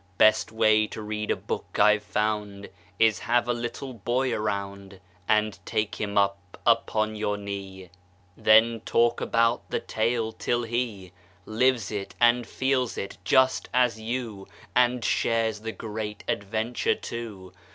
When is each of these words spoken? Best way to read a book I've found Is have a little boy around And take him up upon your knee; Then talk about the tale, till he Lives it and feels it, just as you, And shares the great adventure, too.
Best 0.17 0.51
way 0.51 0.87
to 0.87 0.99
read 0.99 1.29
a 1.29 1.35
book 1.35 1.77
I've 1.77 2.01
found 2.01 2.71
Is 2.97 3.19
have 3.19 3.47
a 3.47 3.53
little 3.53 3.93
boy 3.93 4.33
around 4.33 4.99
And 5.27 5.59
take 5.63 5.93
him 6.01 6.17
up 6.17 6.59
upon 6.65 7.15
your 7.15 7.37
knee; 7.37 7.91
Then 8.35 8.79
talk 8.83 9.21
about 9.21 9.69
the 9.69 9.79
tale, 9.79 10.31
till 10.31 10.63
he 10.63 11.11
Lives 11.45 11.91
it 11.91 12.15
and 12.19 12.47
feels 12.47 12.97
it, 12.97 13.19
just 13.23 13.69
as 13.75 13.99
you, 14.01 14.47
And 14.75 15.05
shares 15.05 15.59
the 15.59 15.71
great 15.71 16.23
adventure, 16.27 16.95
too. 16.95 17.53